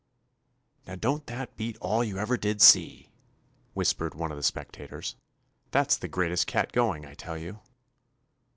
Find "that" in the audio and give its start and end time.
1.27-1.55, 5.69-5.91